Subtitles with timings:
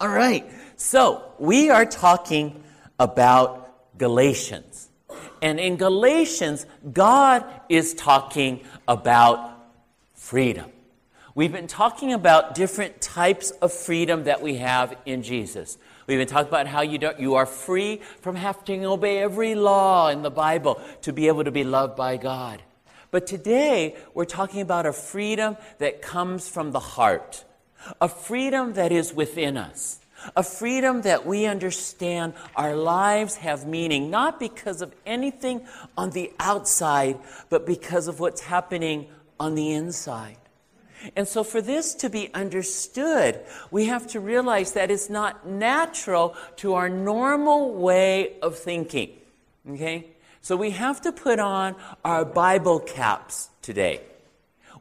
[0.00, 0.48] All right.
[0.76, 2.62] So, we are talking
[3.00, 4.88] about Galatians.
[5.42, 9.58] And in Galatians, God is talking about
[10.14, 10.70] freedom.
[11.34, 15.78] We've been talking about different types of freedom that we have in Jesus.
[16.06, 19.56] We've been talking about how you, don't, you are free from having to obey every
[19.56, 22.62] law in the Bible to be able to be loved by God.
[23.10, 27.44] But today, we're talking about a freedom that comes from the heart,
[28.00, 30.00] a freedom that is within us,
[30.36, 35.66] a freedom that we understand our lives have meaning, not because of anything
[35.96, 37.18] on the outside,
[37.50, 39.06] but because of what's happening
[39.38, 40.36] on the inside.
[41.14, 46.34] And so, for this to be understood, we have to realize that it's not natural
[46.56, 49.10] to our normal way of thinking.
[49.70, 50.06] Okay?
[50.40, 54.00] So, we have to put on our Bible caps today.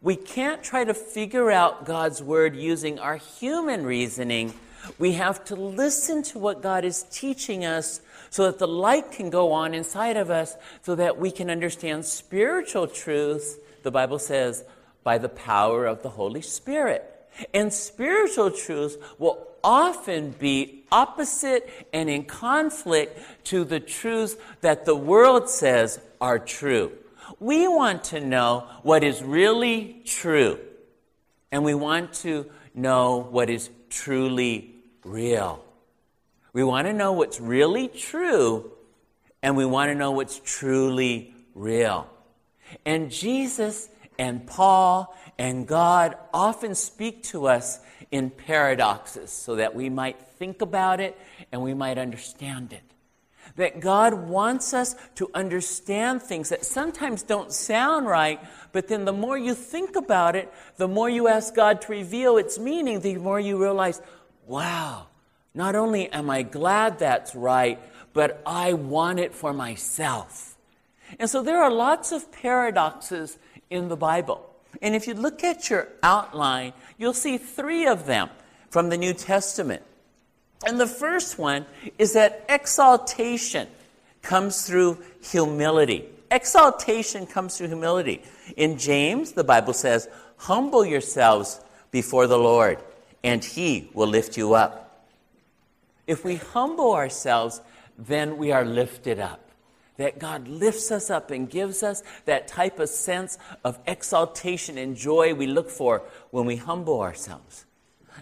[0.01, 4.53] We can't try to figure out God's Word using our human reasoning.
[4.99, 9.29] We have to listen to what God is teaching us so that the light can
[9.29, 13.55] go on inside of us so that we can understand spiritual truths.
[13.83, 14.63] The Bible says,
[15.03, 17.03] by the power of the Holy Spirit.
[17.53, 24.95] And spiritual truths will often be opposite and in conflict to the truths that the
[24.95, 26.91] world says are true.
[27.39, 30.59] We want to know what is really true,
[31.51, 35.63] and we want to know what is truly real.
[36.53, 38.71] We want to know what's really true,
[39.43, 42.09] and we want to know what's truly real.
[42.85, 47.79] And Jesus and Paul and God often speak to us
[48.11, 51.17] in paradoxes so that we might think about it
[51.51, 52.86] and we might understand it.
[53.57, 58.39] That God wants us to understand things that sometimes don't sound right,
[58.71, 62.37] but then the more you think about it, the more you ask God to reveal
[62.37, 64.01] its meaning, the more you realize,
[64.45, 65.07] wow,
[65.53, 67.79] not only am I glad that's right,
[68.13, 70.55] but I want it for myself.
[71.19, 73.37] And so there are lots of paradoxes
[73.69, 74.47] in the Bible.
[74.81, 78.29] And if you look at your outline, you'll see three of them
[78.69, 79.81] from the New Testament.
[80.65, 81.65] And the first one
[81.97, 83.67] is that exaltation
[84.21, 86.05] comes through humility.
[86.31, 88.21] Exaltation comes through humility.
[88.55, 92.79] In James, the Bible says, Humble yourselves before the Lord,
[93.23, 95.05] and he will lift you up.
[96.05, 97.61] If we humble ourselves,
[97.97, 99.47] then we are lifted up
[99.97, 104.95] that God lifts us up and gives us that type of sense of exaltation and
[104.95, 107.65] joy we look for when we humble ourselves.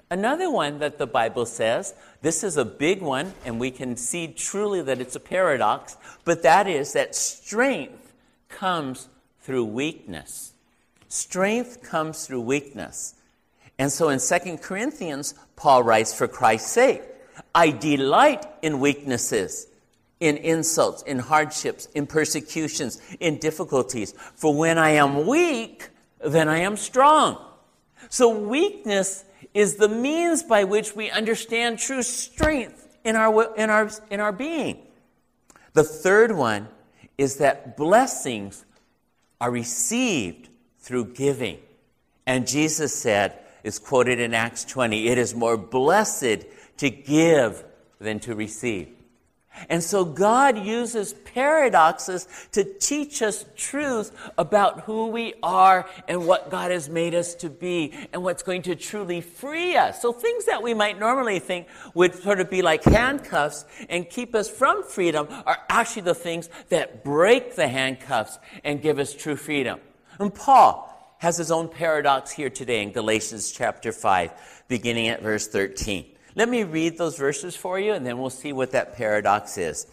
[0.09, 4.28] Another one that the Bible says, this is a big one, and we can see
[4.28, 8.13] truly that it's a paradox, but that is that strength
[8.50, 9.07] comes
[9.41, 10.53] through weakness.
[11.07, 13.16] Strength comes through weakness.
[13.78, 17.03] And so in 2 Corinthians, Paul writes, For Christ's sake,
[17.53, 19.67] I delight in weaknesses
[20.19, 24.13] in insults, in hardships, in persecutions, in difficulties.
[24.35, 25.89] For when I am weak,
[26.25, 27.38] then I am strong.
[28.09, 33.89] So weakness is the means by which we understand true strength in our, in our,
[34.11, 34.77] in our being.
[35.73, 36.67] The third one
[37.17, 38.66] is that blessings
[39.39, 40.49] are received
[40.79, 41.57] through giving.
[42.27, 46.45] And Jesus said, is quoted in Acts 20, it is more blessed
[46.77, 47.63] to give
[47.99, 48.89] than to receive.
[49.69, 56.49] And so God uses paradoxes to teach us truth about who we are and what
[56.49, 60.01] God has made us to be and what's going to truly free us.
[60.01, 64.35] So things that we might normally think would sort of be like handcuffs and keep
[64.35, 69.35] us from freedom are actually the things that break the handcuffs and give us true
[69.35, 69.79] freedom.
[70.19, 75.47] And Paul has his own paradox here today in Galatians chapter 5, beginning at verse
[75.47, 76.14] 13.
[76.35, 79.88] Let me read those verses for you and then we'll see what that paradox is.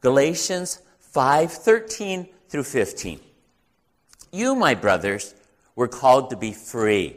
[0.00, 0.80] Galatians
[1.12, 3.20] 5:13 through 15.
[4.32, 5.34] You, my brothers,
[5.74, 7.16] were called to be free,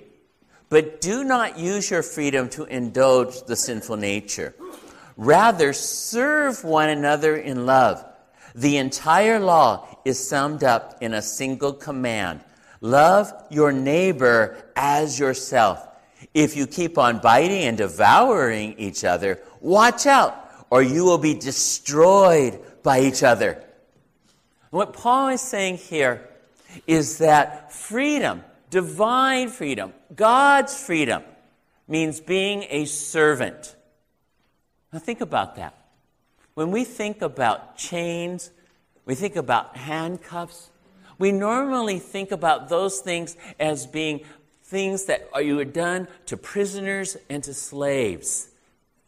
[0.69, 4.55] but do not use your freedom to indulge the sinful nature.
[5.15, 8.03] Rather, serve one another in love.
[8.55, 12.41] The entire law is summed up in a single command
[12.81, 15.88] love your neighbor as yourself.
[16.33, 20.35] If you keep on biting and devouring each other, watch out,
[20.69, 23.63] or you will be destroyed by each other.
[24.69, 26.29] What Paul is saying here
[26.85, 31.23] is that freedom, divine freedom, God's freedom,
[31.87, 33.75] means being a servant.
[34.93, 35.73] Now think about that.
[36.53, 38.51] When we think about chains,
[39.05, 40.69] we think about handcuffs,
[41.17, 44.21] we normally think about those things as being
[44.69, 48.49] things that you were done to prisoners and to slaves.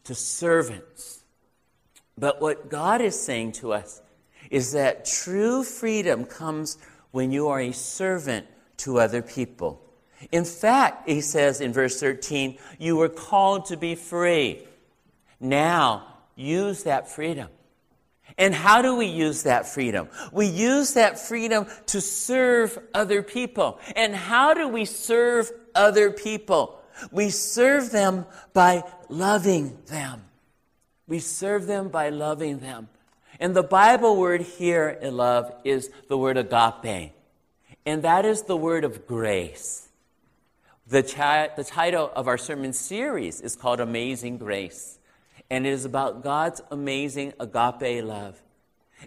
[0.04, 1.22] to servants.
[2.18, 4.02] But what God is saying to us
[4.50, 6.78] is that true freedom comes
[7.12, 8.46] when you are a servant
[8.78, 9.80] to other people.
[10.30, 14.66] In fact, he says in verse 13, you were called to be free.
[15.40, 16.06] Now,
[16.36, 17.48] use that freedom.
[18.38, 20.08] And how do we use that freedom?
[20.32, 23.78] We use that freedom to serve other people.
[23.94, 26.78] And how do we serve other people?
[27.10, 30.24] We serve them by loving them.
[31.06, 32.88] We serve them by loving them.
[33.40, 37.12] And the Bible word here in love is the word agape.
[37.84, 39.88] And that is the word of grace.
[40.86, 44.98] The, chi- the title of our sermon series is called Amazing Grace.
[45.52, 48.40] And it is about God's amazing agape love.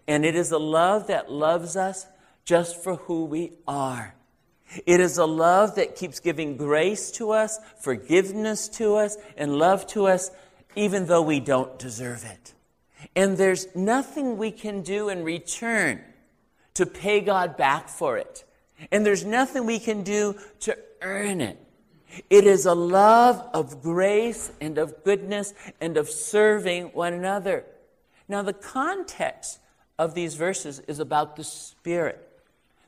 [0.08, 2.06] And it is a love that loves us
[2.44, 4.14] just for who we are.
[4.86, 9.88] It is a love that keeps giving grace to us, forgiveness to us, and love
[9.88, 10.30] to us,
[10.76, 12.54] even though we don't deserve it.
[13.16, 16.00] And there's nothing we can do in return
[16.76, 18.44] to pay God back for it.
[18.92, 21.58] And there's nothing we can do to earn it.
[22.30, 27.66] It is a love of grace and of goodness and of serving one another.
[28.28, 29.60] Now, the context
[29.98, 32.22] of these verses is about the Spirit.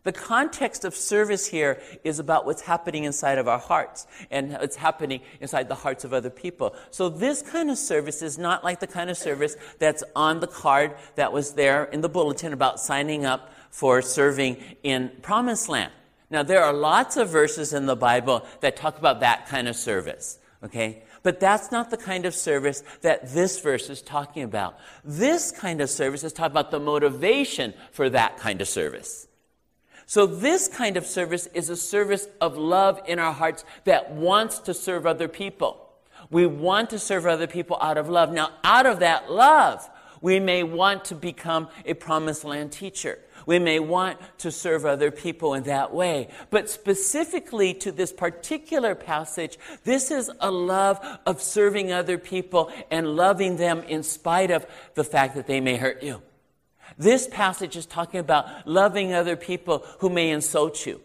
[0.04, 4.78] The context of service here is about what's happening inside of our hearts and what's
[4.78, 6.74] happening inside the hearts of other people.
[6.92, 10.48] So, this kind of service is not like the kind of service that's on the
[10.48, 15.92] card that was there in the bulletin about signing up for serving in Promised Land.
[16.30, 19.76] Now, there are lots of verses in the Bible that talk about that kind of
[19.76, 21.04] service, okay?
[21.24, 24.78] But that's not the kind of service that this verse is talking about.
[25.04, 29.28] This kind of service is talking about the motivation for that kind of service.
[30.06, 34.60] So, this kind of service is a service of love in our hearts that wants
[34.60, 35.90] to serve other people.
[36.30, 38.32] We want to serve other people out of love.
[38.32, 39.90] Now, out of that love,
[40.22, 43.20] we may want to become a promised land teacher.
[43.46, 46.28] We may want to serve other people in that way.
[46.50, 53.16] But specifically to this particular passage, this is a love of serving other people and
[53.16, 54.66] loving them in spite of
[54.96, 56.22] the fact that they may hurt you.
[56.98, 61.02] This passage is talking about loving other people who may insult you.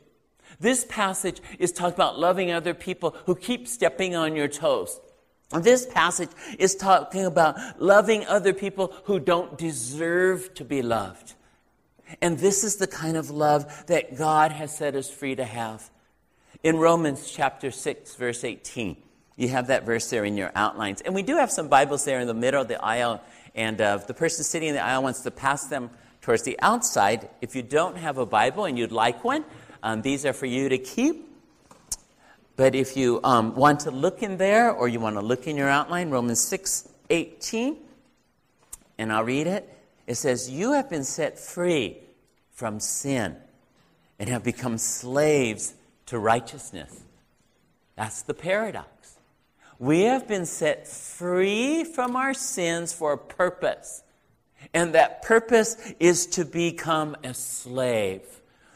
[0.59, 5.01] This passage is talking about loving other people who keep stepping on your toes.
[5.61, 11.35] This passage is talking about loving other people who don't deserve to be loved.
[12.21, 15.91] And this is the kind of love that God has set us free to have.
[16.63, 18.97] In Romans chapter 6, verse 18,
[19.37, 21.01] you have that verse there in your outlines.
[21.01, 23.23] And we do have some Bibles there in the middle of the aisle.
[23.55, 25.91] And uh, if the person sitting in the aisle wants to pass them
[26.21, 29.45] towards the outside, if you don't have a Bible and you'd like one,
[29.83, 31.32] um, these are for you to keep.
[32.57, 35.57] But if you um, want to look in there or you want to look in
[35.57, 37.77] your outline, Romans 6 18,
[38.99, 39.69] and I'll read it.
[40.07, 41.99] It says, You have been set free
[42.53, 43.37] from sin
[44.19, 45.75] and have become slaves
[46.07, 47.03] to righteousness.
[47.97, 49.17] That's the paradox.
[49.79, 54.05] We have been set free from our sins for a purpose,
[54.73, 58.23] and that purpose is to become a slave.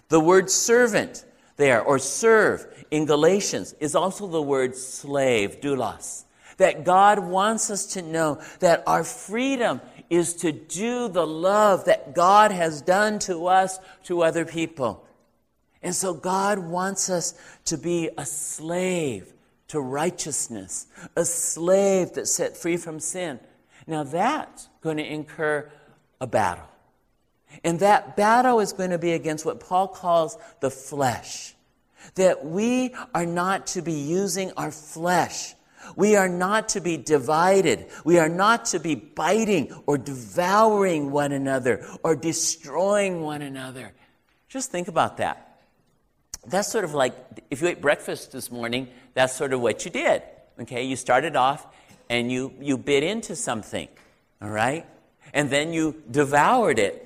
[0.09, 1.25] The word servant
[1.57, 6.25] there, or serve in Galatians, is also the word slave, doulos.
[6.59, 12.15] That God wants us to know that our freedom is to do the love that
[12.15, 15.07] God has done to us to other people.
[15.83, 17.35] And so God wants us
[17.67, 19.33] to be a slave
[19.69, 23.41] to righteousness, a slave that's set free from sin.
[23.87, 25.71] Now that's going to incur
[26.21, 26.67] a battle.
[27.65, 31.55] And that battle is going to be against what Paul calls the flesh.
[32.15, 35.55] That we are not to be using our flesh
[35.95, 37.87] we are not to be divided.
[38.05, 43.93] We are not to be biting or devouring one another or destroying one another.
[44.49, 45.61] Just think about that.
[46.47, 47.15] That's sort of like
[47.51, 50.23] if you ate breakfast this morning, that's sort of what you did.
[50.61, 51.67] Okay, you started off
[52.09, 53.89] and you, you bit into something,
[54.41, 54.87] all right?
[55.35, 57.03] And then you devoured it.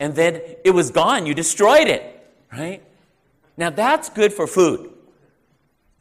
[0.00, 1.26] And then it was gone.
[1.26, 2.02] You destroyed it,
[2.52, 2.82] right?
[3.56, 4.90] Now that's good for food,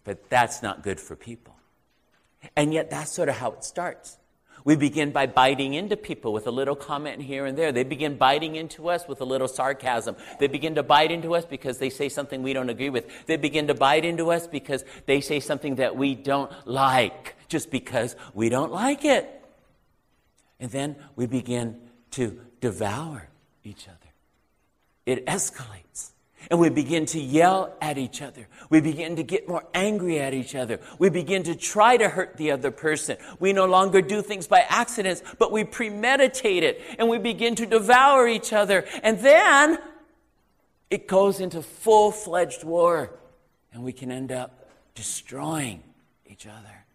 [0.06, 1.56] but that's not good for people.
[2.56, 4.18] And yet, that's sort of how it starts.
[4.66, 7.72] We begin by biting into people with a little comment here and there.
[7.72, 10.16] They begin biting into us with a little sarcasm.
[10.40, 13.26] They begin to bite into us because they say something we don't agree with.
[13.26, 17.72] They begin to bite into us because they say something that we don't like, just
[17.72, 19.44] because we don't like it.
[20.60, 21.80] And then we begin
[22.12, 23.29] to devour
[23.64, 23.98] each other.
[25.06, 26.12] It escalates.
[26.50, 28.48] And we begin to yell at each other.
[28.70, 30.80] We begin to get more angry at each other.
[30.98, 33.18] We begin to try to hurt the other person.
[33.40, 37.66] We no longer do things by accidents, but we premeditate it and we begin to
[37.66, 38.86] devour each other.
[39.04, 39.80] And then
[40.90, 43.12] it goes into full fledged war
[43.74, 45.84] and we can end up destroying
[46.26, 46.86] each other.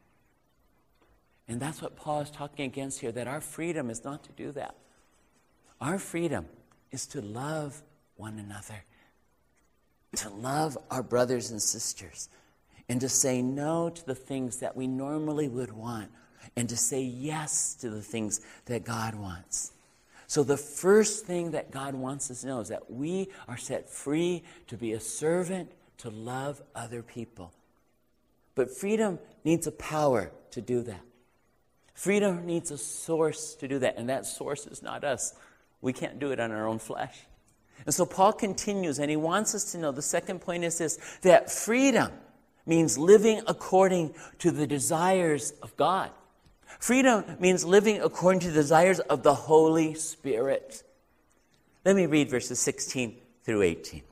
[1.46, 4.52] And that's what Paul is talking against here that our freedom is not to do
[4.52, 4.74] that.
[5.84, 6.46] Our freedom
[6.90, 7.80] is to love
[8.16, 8.82] one another
[10.16, 12.28] to love our brothers and sisters
[12.88, 16.10] and to say no to the things that we normally would want
[16.56, 19.72] and to say yes to the things that God wants.
[20.26, 23.88] So, the first thing that God wants us to know is that we are set
[23.88, 27.52] free to be a servant, to love other people.
[28.54, 31.02] But freedom needs a power to do that.
[31.94, 35.34] Freedom needs a source to do that, and that source is not us.
[35.84, 37.14] We can't do it on our own flesh.
[37.84, 40.98] And so Paul continues, and he wants us to know the second point is this
[41.20, 42.10] that freedom
[42.64, 46.10] means living according to the desires of God.
[46.78, 50.82] Freedom means living according to the desires of the Holy Spirit.
[51.84, 54.02] Let me read verses 16 through 18.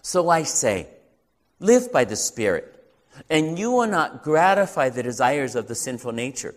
[0.00, 0.88] So I say,
[1.58, 2.82] live by the Spirit,
[3.28, 6.54] and you will not gratify the desires of the sinful nature.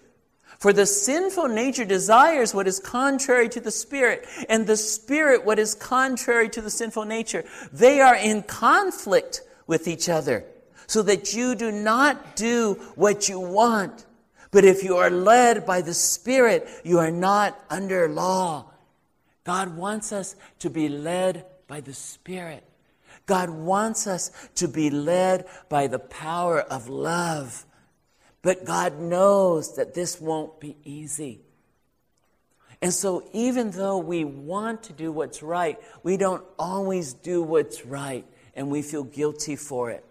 [0.64, 5.60] For the sinful nature desires what is contrary to the Spirit, and the Spirit what
[5.60, 7.44] is contrary to the sinful nature.
[7.74, 10.46] They are in conflict with each other,
[10.88, 14.06] so that you do not do what you want.
[14.52, 18.72] But if you are led by the Spirit, you are not under law.
[19.44, 22.64] God wants us to be led by the Spirit.
[23.26, 27.66] God wants us to be led by the power of love.
[28.44, 31.42] But God knows that this won't be easy.
[32.82, 37.86] And so, even though we want to do what's right, we don't always do what's
[37.86, 40.04] right, and we feel guilty for it.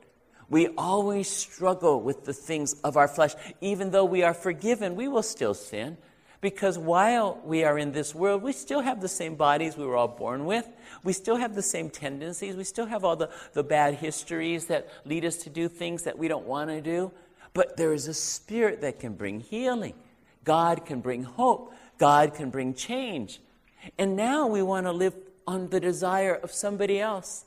[0.49, 3.35] We always struggle with the things of our flesh.
[3.61, 5.99] Even though we are forgiven, we will still sin.
[6.41, 9.97] Because while we are in this world, we still have the same bodies we were
[9.97, 10.67] all born with.
[11.05, 12.57] We still have the same tendencies.
[12.57, 16.19] We still have all the, the bad histories that lead us to do things that
[16.19, 17.13] we don't want to do.
[17.55, 19.95] But there is a spirit that can bring healing.
[20.45, 21.73] God can bring hope.
[21.99, 23.41] God can bring change.
[23.99, 25.15] And now we want to live
[25.47, 27.45] on the desire of somebody else.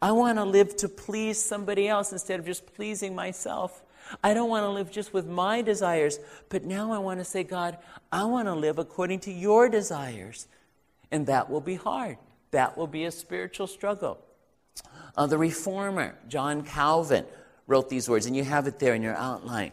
[0.00, 3.82] I want to live to please somebody else instead of just pleasing myself.
[4.22, 6.18] I don't want to live just with my desires,
[6.48, 7.78] but now I want to say, God,
[8.10, 10.46] I want to live according to your desires.
[11.10, 12.18] And that will be hard.
[12.50, 14.18] That will be a spiritual struggle.
[15.16, 17.24] Uh, the reformer, John Calvin,
[17.66, 19.72] wrote these words, and you have it there in your outline.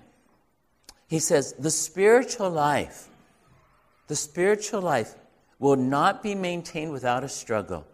[1.08, 3.08] He says, The spiritual life,
[4.08, 5.16] the spiritual life
[5.58, 7.86] will not be maintained without a struggle.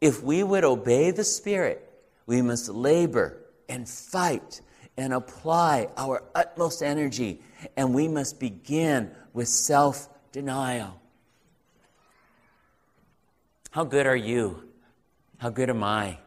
[0.00, 1.88] If we would obey the Spirit,
[2.26, 4.60] we must labor and fight
[4.96, 7.40] and apply our utmost energy,
[7.76, 11.00] and we must begin with self denial.
[13.70, 14.64] How good are you?
[15.38, 16.18] How good am I?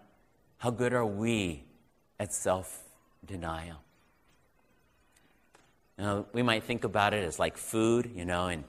[0.57, 1.64] How good are we
[2.19, 2.83] at self
[3.25, 3.81] denial.
[5.97, 8.63] Now, we might think about it as like food, you know, and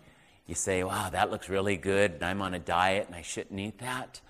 [0.46, 3.58] you say, wow, that looks really good, and I'm on a diet and I shouldn't
[3.58, 4.20] eat that.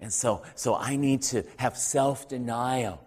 [0.00, 3.04] And so, so I need to have self denial.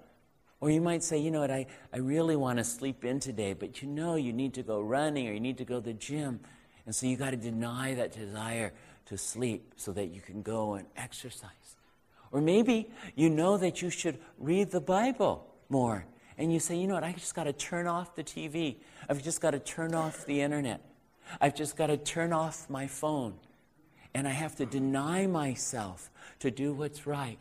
[0.60, 3.54] Or you might say, you know what, I, I really want to sleep in today,
[3.54, 5.94] but you know you need to go running or you need to go to the
[5.94, 6.40] gym.
[6.86, 8.74] And so you got to deny that desire
[9.06, 11.52] to sleep so that you can go and exercise.
[12.32, 16.06] Or maybe you know that you should read the Bible more.
[16.38, 18.78] And you say, you know what, I just got to turn off the TV.
[19.10, 20.82] I've just got to turn off the internet.
[21.42, 23.36] I've just got to turn off my phone.
[24.14, 27.40] And I have to deny myself to do what's right.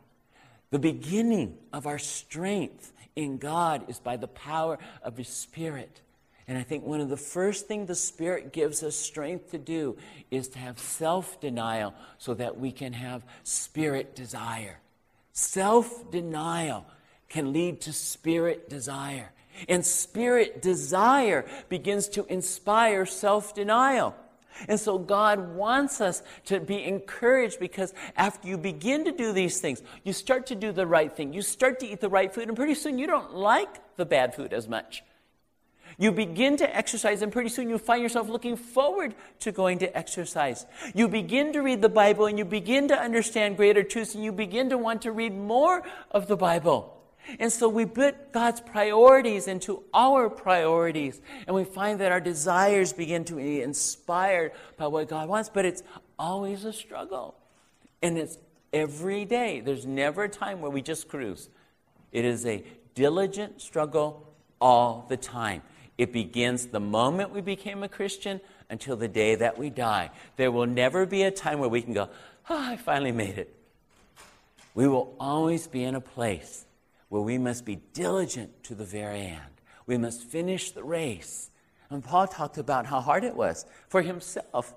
[0.70, 6.00] The beginning of our strength in God is by the power of His Spirit.
[6.48, 9.96] And I think one of the first things the Spirit gives us strength to do
[10.30, 14.78] is to have self denial so that we can have spirit desire.
[15.32, 16.86] Self denial
[17.28, 19.32] can lead to spirit desire.
[19.68, 24.14] And spirit desire begins to inspire self denial.
[24.68, 29.60] And so God wants us to be encouraged because after you begin to do these
[29.60, 31.32] things, you start to do the right thing.
[31.32, 34.34] You start to eat the right food, and pretty soon you don't like the bad
[34.34, 35.02] food as much.
[35.98, 39.96] You begin to exercise, and pretty soon you find yourself looking forward to going to
[39.96, 40.66] exercise.
[40.94, 44.32] You begin to read the Bible, and you begin to understand greater truths, and you
[44.32, 46.92] begin to want to read more of the Bible.
[47.40, 52.92] And so we put God's priorities into our priorities, and we find that our desires
[52.92, 55.82] begin to be inspired by what God wants, but it's
[56.18, 57.36] always a struggle.
[58.02, 58.38] And it's
[58.72, 59.60] every day.
[59.60, 61.48] There's never a time where we just cruise.
[62.12, 62.62] It is a
[62.94, 65.62] diligent struggle all the time.
[65.98, 70.10] It begins the moment we became a Christian until the day that we die.
[70.36, 72.08] There will never be a time where we can go,
[72.50, 73.54] oh, I finally made it.
[74.74, 76.66] We will always be in a place
[77.08, 79.40] where we must be diligent to the very end.
[79.86, 81.50] We must finish the race.
[81.88, 84.74] And Paul talked about how hard it was for himself.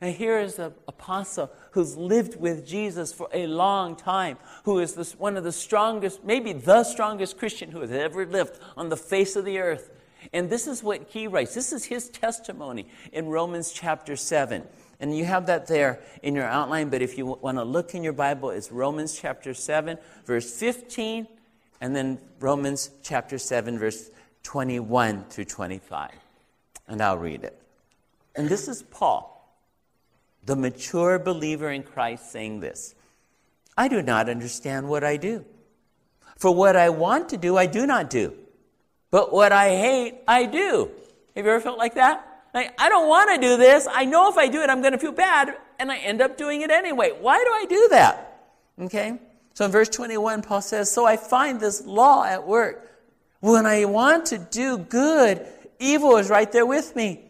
[0.00, 4.94] And here is an apostle who's lived with Jesus for a long time, who is
[4.94, 8.96] this, one of the strongest, maybe the strongest Christian who has ever lived on the
[8.96, 9.90] face of the earth.
[10.32, 11.54] And this is what he writes.
[11.54, 14.62] This is his testimony in Romans chapter 7.
[14.98, 18.02] And you have that there in your outline, but if you want to look in
[18.02, 21.26] your Bible, it's Romans chapter 7, verse 15,
[21.80, 24.10] and then Romans chapter 7, verse
[24.42, 26.12] 21 through 25.
[26.88, 27.60] And I'll read it.
[28.34, 29.54] And this is Paul,
[30.44, 32.94] the mature believer in Christ, saying this
[33.76, 35.44] I do not understand what I do.
[36.36, 38.34] For what I want to do, I do not do.
[39.16, 40.90] But what I hate, I do.
[41.34, 42.44] Have you ever felt like that?
[42.52, 43.88] Like, I don't want to do this.
[43.90, 46.36] I know if I do it, I'm going to feel bad, and I end up
[46.36, 47.12] doing it anyway.
[47.18, 48.42] Why do I do that?
[48.78, 49.18] Okay?
[49.54, 52.90] So in verse 21, Paul says, So I find this law at work.
[53.40, 55.46] When I want to do good,
[55.78, 57.22] evil is right there with me.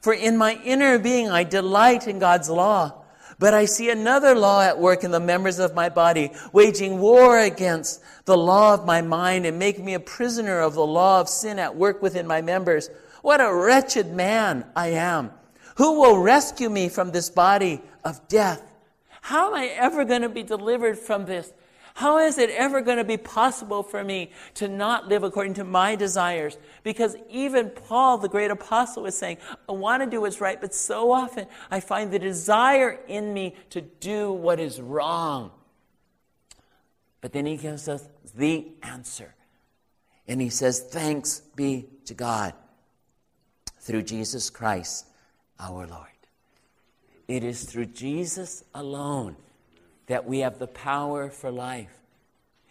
[0.00, 2.97] For in my inner being, I delight in God's law.
[3.38, 7.38] But I see another law at work in the members of my body, waging war
[7.38, 11.28] against the law of my mind and making me a prisoner of the law of
[11.28, 12.90] sin at work within my members.
[13.22, 15.30] What a wretched man I am.
[15.76, 18.62] Who will rescue me from this body of death?
[19.20, 21.52] How am I ever going to be delivered from this?
[21.98, 25.64] How is it ever going to be possible for me to not live according to
[25.64, 26.56] my desires?
[26.84, 29.38] Because even Paul, the great apostle, was saying,
[29.68, 33.56] I want to do what's right, but so often I find the desire in me
[33.70, 35.50] to do what is wrong.
[37.20, 39.34] But then he gives us the answer.
[40.28, 42.54] And he says, Thanks be to God
[43.80, 45.04] through Jesus Christ
[45.58, 46.06] our Lord.
[47.26, 49.34] It is through Jesus alone
[50.08, 51.96] that we have the power for life.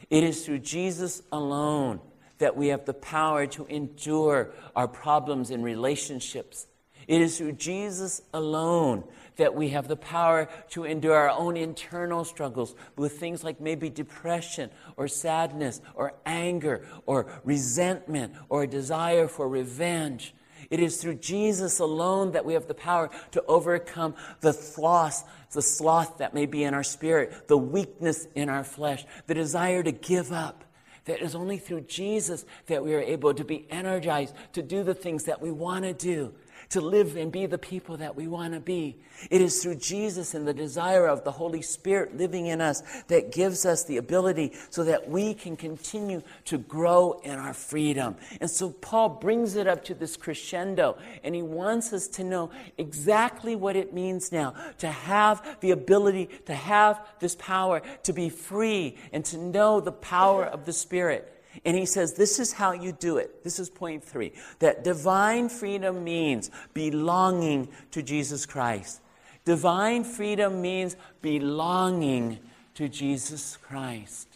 [0.10, 2.00] It is through Jesus alone
[2.38, 6.68] that we have the power to endure our problems in relationships.
[7.08, 9.04] It is through Jesus alone
[9.38, 13.90] that we have the power to endure our own internal struggles with things like maybe
[13.90, 20.34] depression or sadness or anger or resentment or a desire for revenge
[20.70, 25.62] it is through Jesus alone that we have the power to overcome the sloth, the
[25.62, 29.92] sloth that may be in our spirit, the weakness in our flesh, the desire to
[29.92, 30.64] give up.
[31.06, 34.94] That is only through Jesus that we are able to be energized to do the
[34.94, 36.34] things that we want to do
[36.70, 38.98] to live and be the people that we want to be.
[39.32, 43.32] It is through Jesus and the desire of the Holy Spirit living in us that
[43.32, 48.16] gives us the ability so that we can continue to grow in our freedom.
[48.40, 52.52] And so Paul brings it up to this crescendo, and he wants us to know
[52.78, 58.30] exactly what it means now to have the ability to have this power, to be
[58.30, 61.34] free, and to know the power of the Spirit.
[61.66, 63.44] And he says, This is how you do it.
[63.44, 69.02] This is point three that divine freedom means belonging to Jesus Christ.
[69.46, 72.40] Divine freedom means belonging
[72.76, 74.28] to Jesus Christ.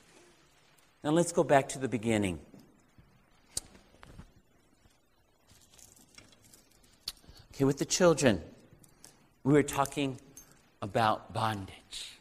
[1.03, 2.39] Now let's go back to the beginning.
[7.53, 8.41] Okay, with the children,
[9.43, 10.17] we were talking
[10.81, 12.17] about bondage,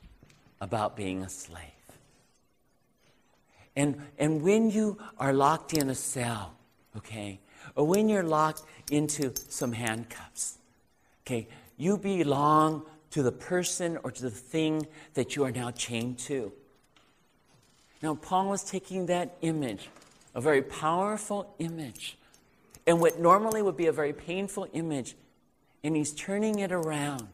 [0.60, 1.79] about being a slave.
[3.76, 6.54] And, and when you are locked in a cell,
[6.96, 7.40] okay,
[7.76, 10.58] or when you're locked into some handcuffs,
[11.24, 16.18] okay, you belong to the person or to the thing that you are now chained
[16.18, 16.52] to.
[18.02, 19.88] Now, Paul was taking that image,
[20.34, 22.16] a very powerful image,
[22.86, 25.16] and what normally would be a very painful image,
[25.84, 27.28] and he's turning it around.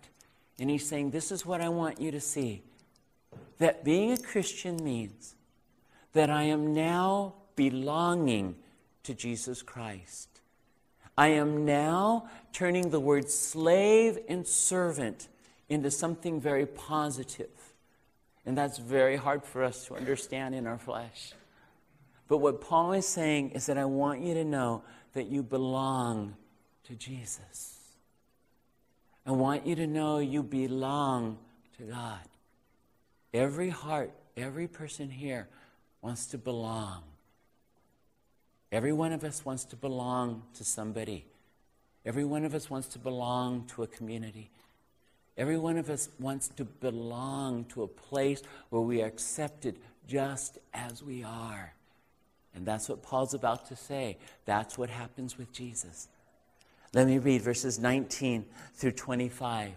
[0.58, 2.62] And he's saying, This is what I want you to see.
[3.58, 5.35] That being a Christian means
[6.16, 8.56] that I am now belonging
[9.02, 10.28] to Jesus Christ.
[11.16, 15.28] I am now turning the word slave and servant
[15.68, 17.74] into something very positive.
[18.46, 21.32] And that's very hard for us to understand in our flesh.
[22.28, 26.34] But what Paul is saying is that I want you to know that you belong
[26.84, 27.78] to Jesus.
[29.26, 31.36] I want you to know you belong
[31.76, 32.20] to God.
[33.34, 35.48] Every heart, every person here
[36.06, 37.02] wants to belong.
[38.70, 41.26] Every one of us wants to belong to somebody.
[42.04, 44.52] Every one of us wants to belong to a community.
[45.36, 48.40] Every one of us wants to belong to a place
[48.70, 51.74] where we are accepted just as we are.
[52.54, 54.16] And that's what Paul's about to say.
[54.44, 56.06] That's what happens with Jesus.
[56.94, 59.72] Let me read verses 19 through 25.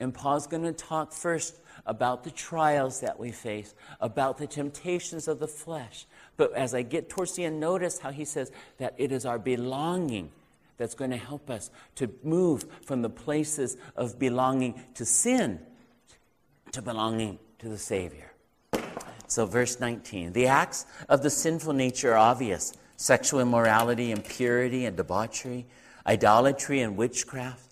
[0.00, 5.28] And Paul's going to talk first about the trials that we face, about the temptations
[5.28, 6.06] of the flesh.
[6.36, 9.38] But as I get towards the end, notice how he says that it is our
[9.38, 10.30] belonging
[10.76, 15.60] that's going to help us to move from the places of belonging to sin
[16.72, 18.32] to belonging to the Savior.
[19.28, 24.96] So, verse 19 the acts of the sinful nature are obvious sexual immorality, impurity, and
[24.96, 25.66] debauchery,
[26.06, 27.71] idolatry and witchcraft.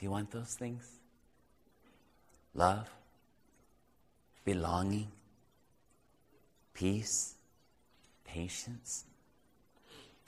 [0.00, 0.90] Do you want those things?
[2.54, 2.88] Love,
[4.46, 5.08] belonging,
[6.72, 7.34] peace,
[8.24, 9.04] patience,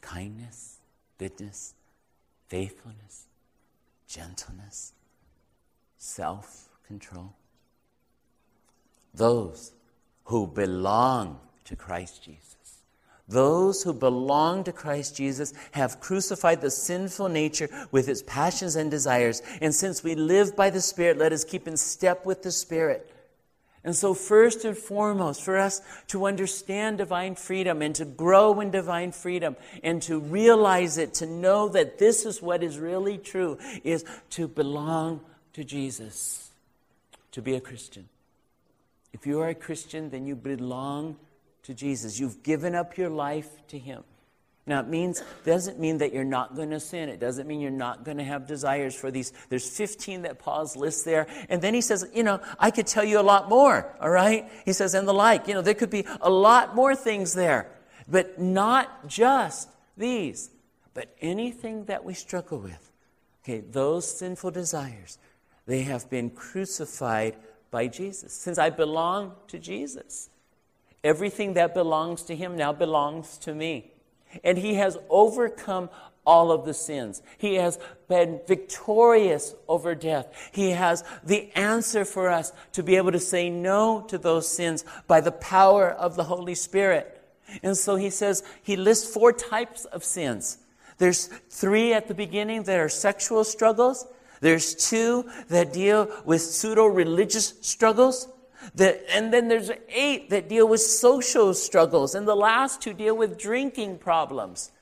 [0.03, 0.77] kindness,
[1.17, 1.73] goodness,
[2.49, 3.25] faithfulness,
[4.07, 4.93] gentleness,
[5.97, 7.33] self control.
[9.15, 9.73] Those
[10.25, 12.62] who belong to Christ Jesus.
[13.29, 18.91] Those who belong to Christ Jesus have crucified the sinful nature with its passions and
[18.91, 19.43] desires.
[19.61, 23.09] And since we live by the Spirit, let us keep in step with the Spirit.
[23.85, 28.71] And so, first and foremost, for us to understand divine freedom and to grow in
[28.71, 33.59] divine freedom and to realize it, to know that this is what is really true,
[33.83, 35.21] is to belong
[35.55, 36.51] to Jesus,
[37.33, 38.09] to be a Christian.
[39.13, 41.17] If you are a Christian, then you belong
[41.65, 42.19] to Jesus.
[42.19, 44.05] You've given up your life to Him.
[44.65, 47.09] Now, it means, doesn't mean that you're not going to sin.
[47.09, 49.33] It doesn't mean you're not going to have desires for these.
[49.49, 51.27] There's 15 that Paul's lists there.
[51.49, 54.49] And then he says, you know, I could tell you a lot more, all right?
[54.65, 55.49] He says, and the like.
[55.49, 57.73] You know, there could be a lot more things there,
[58.07, 60.51] but not just these,
[60.95, 62.93] but anything that we struggle with.
[63.43, 65.19] Okay, those sinful desires,
[65.67, 67.35] they have been crucified
[67.73, 68.33] by Jesus.
[68.33, 70.31] Since I belong to Jesus,
[71.05, 73.93] everything that belongs to him now belongs to me.
[74.45, 75.91] And he has overcome
[76.25, 77.23] all of the sins.
[77.39, 80.51] He has been victorious over death.
[80.53, 84.85] He has the answer for us to be able to say no to those sins
[85.07, 87.19] by the power of the Holy Spirit.
[87.63, 90.59] And so he says, he lists four types of sins.
[90.99, 94.07] There's three at the beginning that are sexual struggles.
[94.41, 98.29] There's two that deal with pseudo religious struggles.
[98.75, 102.15] That, and then there's eight that deal with social struggles.
[102.15, 104.73] And the last two deal with drinking problems.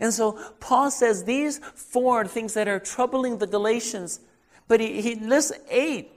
[0.00, 4.20] And so Paul says these four things that are troubling the Galatians,
[4.68, 6.10] but he, he lists eight.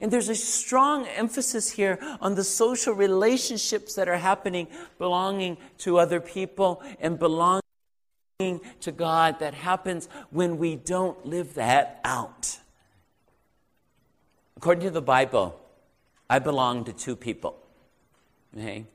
[0.00, 4.66] And there's a strong emphasis here on the social relationships that are happening,
[4.98, 7.60] belonging to other people and belonging
[8.80, 12.58] to God that happens when we don't live that out.
[14.56, 15.59] According to the Bible,
[16.30, 17.58] I belong to two people.
[18.56, 18.86] Okay?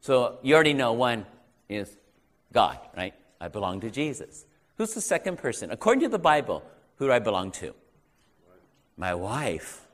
[0.00, 1.26] So you already know one
[1.68, 1.98] is
[2.50, 3.12] God, right?
[3.38, 4.46] I belong to Jesus.
[4.78, 5.70] Who's the second person?
[5.70, 6.62] According to the Bible,
[6.96, 7.74] who do I belong to?
[8.96, 9.86] My wife.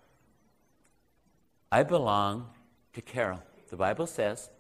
[1.73, 2.49] I belong
[2.93, 3.43] to Carol.
[3.71, 4.51] The Bible says,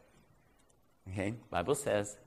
[1.08, 2.18] okay, Bible says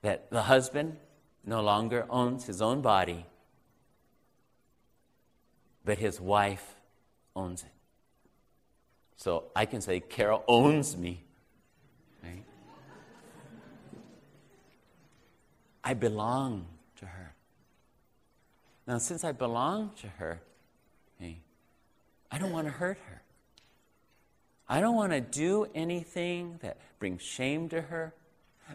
[0.00, 0.96] that the husband
[1.44, 3.26] no longer owns his own body,
[5.84, 6.76] but his wife
[7.36, 7.71] owns it.
[9.22, 11.22] So I can say, Carol owns me.
[12.24, 12.42] Right?
[15.84, 17.32] I belong to her.
[18.84, 20.40] Now, since I belong to her,
[21.20, 23.22] I don't want to hurt her.
[24.68, 28.12] I don't want to do anything that brings shame to her.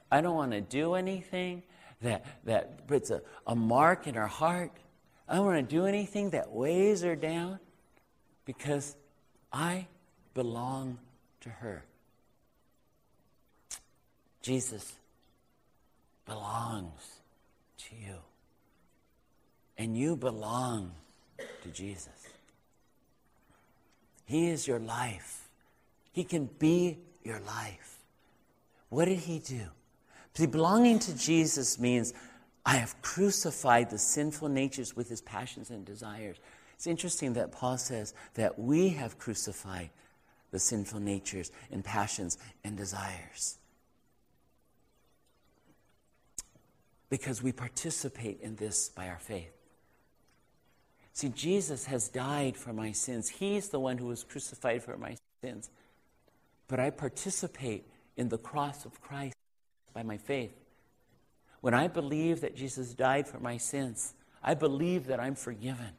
[0.10, 1.64] I don't want to do anything
[2.02, 4.72] that, that puts a, a mark in her heart.
[5.28, 7.60] I don't want to do anything that weighs her down
[8.46, 8.96] because
[9.52, 9.88] I
[10.38, 11.00] belong
[11.42, 11.84] to her.
[14.44, 14.94] Jesus
[16.28, 17.22] belongs
[17.80, 18.18] to you.
[19.80, 20.92] And you belong
[21.64, 22.28] to Jesus.
[24.26, 25.50] He is your life.
[26.12, 27.98] He can be your life.
[28.90, 29.64] What did he do?
[30.36, 32.14] See, belonging to Jesus means
[32.64, 36.38] I have crucified the sinful natures with his passions and desires.
[36.76, 39.90] It's interesting that Paul says that we have crucified
[40.58, 43.60] the sinful natures and passions and desires.
[47.12, 49.54] Because we participate in this by our faith.
[51.14, 53.30] See, Jesus has died for my sins.
[53.30, 55.70] He's the one who was crucified for my sins.
[56.68, 59.36] But I participate in the cross of Christ
[59.94, 60.56] by my faith.
[61.62, 65.94] When I believe that Jesus died for my sins, I believe that I'm forgiven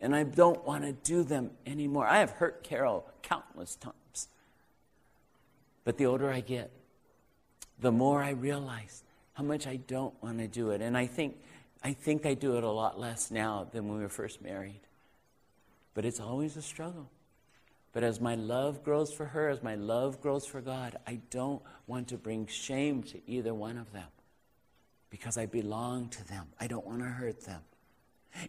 [0.00, 2.06] and I don't want to do them anymore.
[2.06, 4.28] I have hurt Carol countless times.
[5.84, 6.70] But the older I get,
[7.78, 9.02] the more I realize
[9.34, 10.80] how much I don't want to do it.
[10.80, 11.36] And I think,
[11.82, 14.80] I think I do it a lot less now than when we were first married.
[15.94, 17.10] But it's always a struggle.
[17.92, 21.62] But as my love grows for her, as my love grows for God, I don't
[21.86, 24.08] want to bring shame to either one of them
[25.08, 26.46] because I belong to them.
[26.60, 27.62] I don't want to hurt them.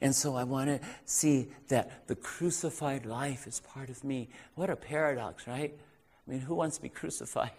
[0.02, 4.30] And so I want to see that the crucified life is part of me.
[4.56, 5.74] What a paradox, right?
[6.28, 7.52] I mean, who wants to be crucified?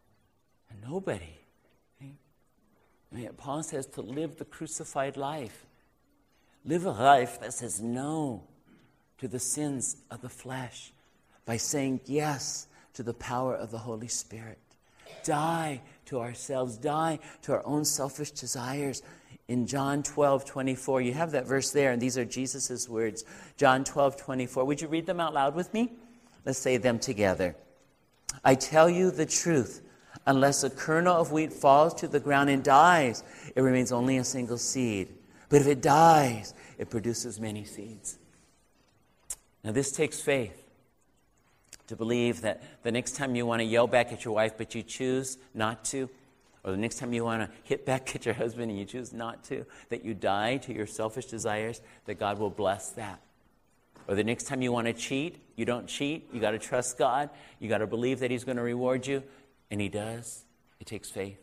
[0.88, 1.40] Nobody.
[3.12, 5.66] I mean, Paul says to live the crucified life.
[6.64, 8.44] Live a life that says no
[9.18, 10.92] to the sins of the flesh
[11.44, 14.58] by saying yes to the power of the Holy Spirit.
[15.24, 19.02] Die to ourselves, die to our own selfish desires
[19.48, 21.00] in John 12, 24.
[21.00, 23.24] You have that verse there, and these are Jesus' words.
[23.56, 24.64] John 12, 24.
[24.64, 25.92] Would you read them out loud with me?
[26.44, 27.56] Let's say them together.
[28.44, 29.82] I tell you the truth.
[30.26, 33.24] Unless a kernel of wheat falls to the ground and dies,
[33.56, 35.08] it remains only a single seed.
[35.48, 38.18] But if it dies, it produces many seeds.
[39.64, 40.59] Now, this takes faith
[41.90, 44.76] to believe that the next time you want to yell back at your wife, but
[44.76, 46.08] you choose not to,
[46.62, 49.12] or the next time you want to hit back at your husband and you choose
[49.12, 53.20] not to, that you die to your selfish desires, that God will bless that.
[54.06, 56.28] Or the next time you want to cheat, you don't cheat.
[56.32, 57.28] You got to trust God.
[57.58, 59.22] You got to believe that He's going to reward you.
[59.70, 60.44] And He does.
[60.78, 61.38] It takes faith.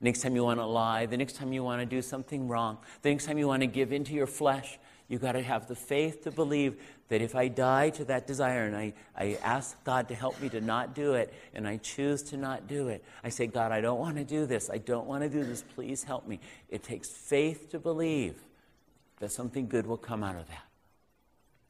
[0.00, 2.78] Next time you want to lie, the next time you want to do something wrong,
[3.02, 4.78] the next time you want to give into your flesh,
[5.10, 8.64] you got to have the faith to believe that if I die to that desire
[8.64, 12.22] and I, I ask God to help me to not do it and I choose
[12.30, 14.70] to not do it, I say, God, I don't want to do this.
[14.70, 15.64] I don't want to do this.
[15.74, 16.38] Please help me.
[16.68, 18.36] It takes faith to believe
[19.18, 20.64] that something good will come out of that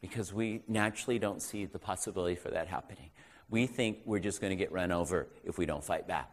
[0.02, 3.08] because we naturally don't see the possibility for that happening.
[3.48, 6.30] We think we're just going to get run over if we don't fight back.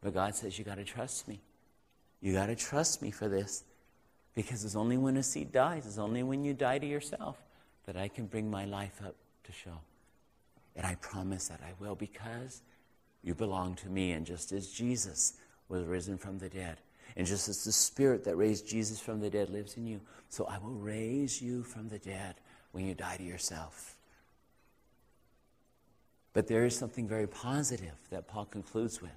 [0.00, 1.40] But God says, You got to trust me.
[2.20, 3.64] You got to trust me for this.
[4.38, 7.36] Because it's only when a seed dies, it's only when you die to yourself
[7.86, 9.80] that I can bring my life up to show.
[10.76, 12.62] And I promise that I will because
[13.24, 14.12] you belong to me.
[14.12, 15.32] And just as Jesus
[15.68, 16.76] was risen from the dead,
[17.16, 20.44] and just as the Spirit that raised Jesus from the dead lives in you, so
[20.44, 22.36] I will raise you from the dead
[22.70, 23.96] when you die to yourself.
[26.32, 29.10] But there is something very positive that Paul concludes with.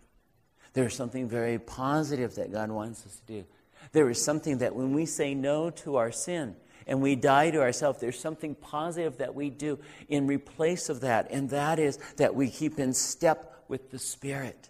[0.74, 3.46] There is something very positive that God wants us to do.
[3.92, 6.56] There is something that when we say no to our sin
[6.88, 11.30] and we die to ourselves, there's something positive that we do in replace of that,
[11.32, 14.70] and that is that we keep in step with the Spirit.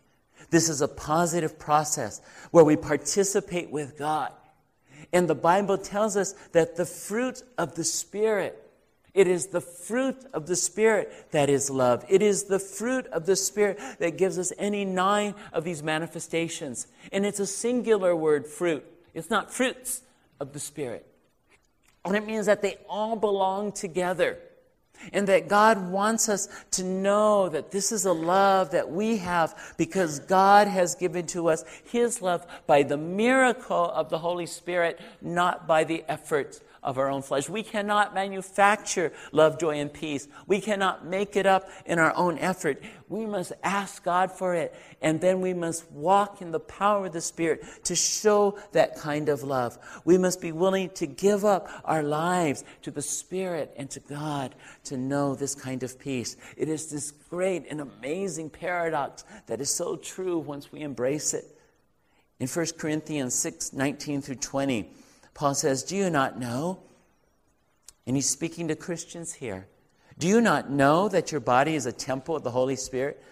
[0.49, 2.21] This is a positive process
[2.51, 4.33] where we participate with God.
[5.13, 8.61] And the Bible tells us that the fruit of the Spirit
[9.13, 12.05] it is the fruit of the Spirit that is love.
[12.07, 16.87] It is the fruit of the Spirit that gives us any nine of these manifestations.
[17.11, 18.85] And it's a singular word, fruit.
[19.13, 20.01] It's not fruits
[20.39, 21.05] of the Spirit.
[22.05, 24.39] And it means that they all belong together.
[25.13, 29.73] And that God wants us to know that this is a love that we have
[29.75, 34.99] because God has given to us His love by the miracle of the Holy Spirit,
[35.19, 37.47] not by the efforts of our own flesh.
[37.47, 40.27] We cannot manufacture love, joy, and peace.
[40.47, 42.81] We cannot make it up in our own effort.
[43.07, 47.13] We must ask God for it, and then we must walk in the power of
[47.13, 49.77] the Spirit to show that kind of love.
[50.05, 54.55] We must be willing to give up our lives to the Spirit and to God
[54.85, 56.35] to know this kind of peace.
[56.57, 61.45] It is this great and amazing paradox that is so true once we embrace it.
[62.39, 64.89] In 1 Corinthians 6 19 through 20,
[65.33, 66.79] Paul says, Do you not know?
[68.05, 69.67] And he's speaking to Christians here.
[70.17, 73.23] Do you not know that your body is a temple of the Holy Spirit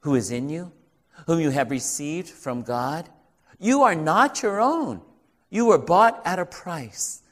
[0.00, 0.72] who is in you,
[1.26, 3.08] whom you have received from God?
[3.58, 5.00] You are not your own.
[5.50, 7.22] You were bought at a price.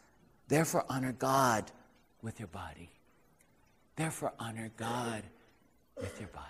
[0.49, 1.71] Therefore, honor God
[2.23, 2.91] with your body.
[3.97, 5.23] Therefore, honor God
[6.01, 6.47] with your body.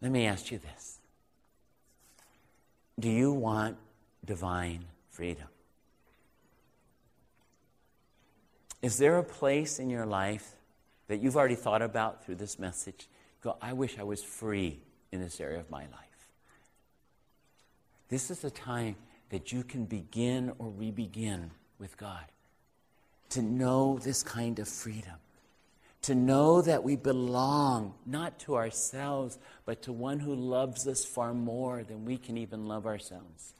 [0.00, 1.00] Let me ask you this
[2.98, 3.76] Do you want
[4.28, 5.48] divine freedom?
[8.82, 10.54] Is there a place in your life
[11.08, 13.08] that you've already thought about through this message?
[13.42, 16.28] Go, I wish I was free in this area of my life.
[18.10, 18.96] This is the time
[19.30, 22.24] that you can begin or re begin with God.
[23.30, 25.16] To know this kind of freedom.
[26.02, 31.32] To know that we belong not to ourselves, but to one who loves us far
[31.32, 33.54] more than we can even love ourselves.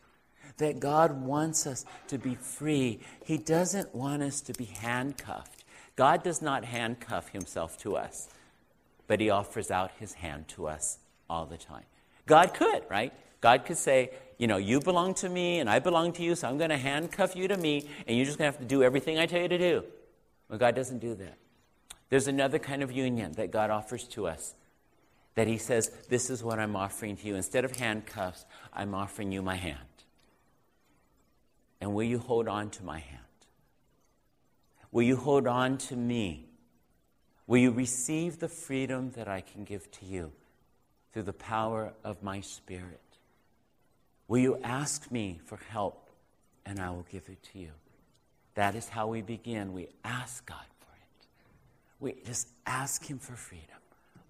[0.59, 3.01] That God wants us to be free.
[3.25, 5.65] He doesn't want us to be handcuffed.
[5.97, 8.29] God does not handcuff himself to us,
[9.07, 11.85] but he offers out his hand to us all the time.
[12.27, 13.13] God could, right?
[13.41, 16.49] God could say, you know, you belong to me and I belong to you, so
[16.49, 18.83] I'm going to handcuff you to me and you're just going to have to do
[18.83, 19.85] everything I tell you to do.
[20.49, 21.37] But God doesn't do that.
[22.11, 24.55] There's another kind of union that God offers to us
[25.35, 27.35] that He says, This is what I'm offering to you.
[27.35, 29.79] Instead of handcuffs, I'm offering you my hand.
[31.81, 33.23] And will you hold on to my hand?
[34.91, 36.49] Will you hold on to me?
[37.47, 40.33] Will you receive the freedom that I can give to you
[41.13, 43.01] through the power of my Spirit?
[44.29, 46.11] Will you ask me for help
[46.67, 47.71] and I will give it to you?
[48.55, 49.73] That is how we begin.
[49.73, 51.27] We ask God for it.
[52.01, 53.65] We just ask Him for freedom.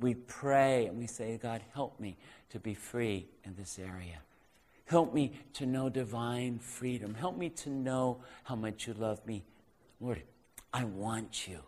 [0.01, 2.17] We pray and we say, God, help me
[2.51, 4.21] to be free in this area.
[4.89, 7.15] Help me to know divine freedom.
[7.15, 9.45] Help me to know how much you love me.
[10.01, 10.23] Lord,
[10.73, 11.59] I want you.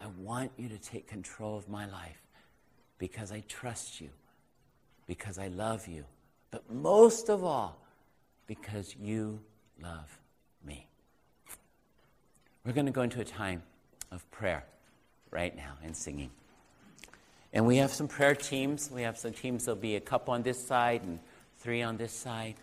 [0.00, 2.20] I want you to take control of my life
[2.98, 4.08] because I trust you,
[5.06, 6.04] because I love you,
[6.50, 7.78] but most of all,
[8.48, 9.38] because you
[9.80, 10.18] love
[10.66, 10.88] me.
[12.64, 13.62] We're going to go into a time
[14.10, 14.64] of prayer
[15.30, 16.30] right now and singing.
[17.52, 18.90] And we have some prayer teams.
[18.90, 21.20] We have some teams, there'll be a couple on this side and
[21.62, 22.56] three on this side.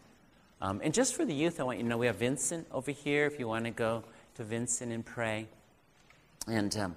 [0.61, 2.91] Um, and just for the youth, I want you to know we have Vincent over
[2.91, 4.03] here if you want to go
[4.35, 5.47] to Vincent and pray.
[6.47, 6.95] And um,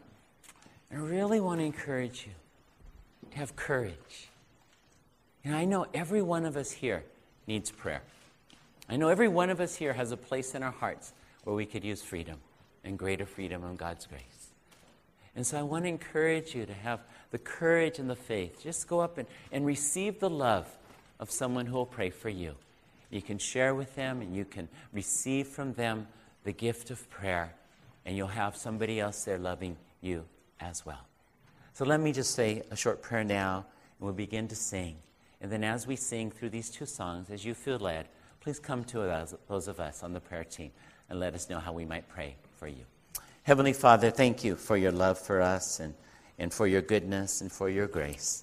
[0.90, 2.32] I really want to encourage you
[3.30, 4.28] to have courage
[5.44, 7.04] and I know every one of us here
[7.46, 8.02] needs prayer.
[8.88, 11.12] I know every one of us here has a place in our hearts
[11.44, 12.38] where we could use freedom
[12.84, 14.22] and greater freedom of God's grace.
[15.34, 18.62] And so I want to encourage you to have the courage and the faith.
[18.62, 20.68] Just go up and, and receive the love
[21.22, 22.56] of someone who will pray for you.
[23.08, 26.08] You can share with them and you can receive from them
[26.42, 27.54] the gift of prayer,
[28.04, 30.24] and you'll have somebody else there loving you
[30.60, 31.06] as well.
[31.74, 33.58] So let me just say a short prayer now,
[33.98, 34.96] and we'll begin to sing.
[35.40, 38.08] And then as we sing through these two songs, as you feel led,
[38.40, 40.72] please come to us, those of us on the prayer team
[41.08, 42.84] and let us know how we might pray for you.
[43.44, 45.94] Heavenly Father, thank you for your love for us and,
[46.38, 48.42] and for your goodness and for your grace.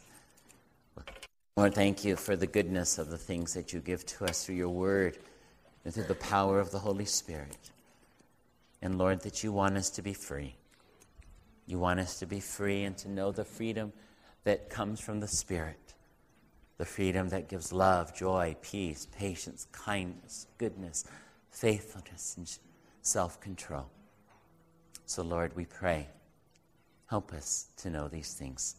[1.59, 4.55] Lord, thank you for the goodness of the things that you give to us through
[4.55, 5.17] your word
[5.83, 7.57] and through the power of the Holy Spirit.
[8.81, 10.55] And Lord, that you want us to be free.
[11.67, 13.91] You want us to be free and to know the freedom
[14.45, 15.95] that comes from the Spirit
[16.77, 21.03] the freedom that gives love, joy, peace, patience, kindness, goodness,
[21.49, 22.57] faithfulness, and
[23.01, 23.89] self control.
[25.05, 26.07] So, Lord, we pray,
[27.09, 28.77] help us to know these things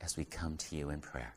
[0.00, 1.36] as we come to you in prayer.